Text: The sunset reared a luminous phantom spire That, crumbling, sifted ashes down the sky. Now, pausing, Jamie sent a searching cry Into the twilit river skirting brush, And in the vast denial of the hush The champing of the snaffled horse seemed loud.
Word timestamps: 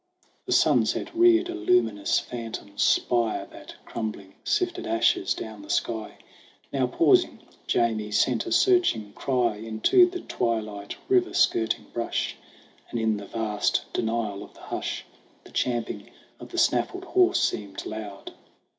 The 0.47 0.51
sunset 0.51 1.13
reared 1.15 1.47
a 1.47 1.53
luminous 1.53 2.17
phantom 2.17 2.75
spire 2.75 3.45
That, 3.51 3.75
crumbling, 3.85 4.33
sifted 4.43 4.87
ashes 4.87 5.35
down 5.35 5.61
the 5.61 5.69
sky. 5.69 6.17
Now, 6.73 6.87
pausing, 6.87 7.41
Jamie 7.67 8.09
sent 8.09 8.47
a 8.47 8.51
searching 8.51 9.13
cry 9.13 9.57
Into 9.57 10.07
the 10.09 10.21
twilit 10.21 10.95
river 11.07 11.35
skirting 11.35 11.85
brush, 11.93 12.35
And 12.89 12.99
in 12.99 13.17
the 13.17 13.27
vast 13.27 13.83
denial 13.93 14.41
of 14.43 14.55
the 14.55 14.61
hush 14.61 15.05
The 15.43 15.51
champing 15.51 16.09
of 16.39 16.49
the 16.49 16.57
snaffled 16.57 17.03
horse 17.05 17.39
seemed 17.39 17.85
loud. 17.85 18.33